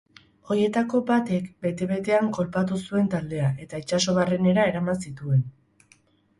[0.53, 5.49] Horietako batek bete-betean kolpatu zuen taldea, eta itsaso barrenera eraman zituen.